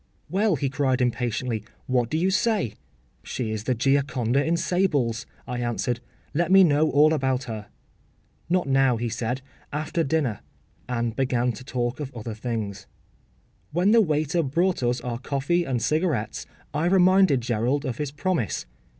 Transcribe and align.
‘Well,’ 0.31 0.55
he 0.55 0.67
cried 0.67 0.99
impatiently, 0.99 1.63
‘what 1.85 2.09
do 2.09 2.17
you 2.17 2.31
say?’ 2.31 2.73
‘She 3.21 3.51
is 3.51 3.65
the 3.65 3.75
Gioconda 3.75 4.43
in 4.43 4.57
sables,’ 4.57 5.27
I 5.45 5.59
answered. 5.59 5.99
‘Let 6.33 6.51
me 6.51 6.63
know 6.63 6.89
all 6.89 7.13
about 7.13 7.43
her.’ 7.43 7.67
‘Not 8.49 8.67
now,’ 8.67 8.97
he 8.97 9.09
said; 9.09 9.43
‘after 9.71 10.03
dinner,’ 10.03 10.39
and 10.89 11.15
began 11.15 11.51
to 11.51 11.63
talk 11.63 11.99
of 11.99 12.11
other 12.15 12.33
things. 12.33 12.87
When 13.73 13.91
the 13.91 14.01
waiter 14.01 14.41
brought 14.41 14.81
us 14.81 15.01
our 15.01 15.19
coffee 15.19 15.65
and 15.65 15.79
cigarettes 15.79 16.47
I 16.73 16.87
reminded 16.87 17.41
Gerald 17.41 17.85
of 17.85 17.99
his 17.99 18.09
promise. 18.11 18.65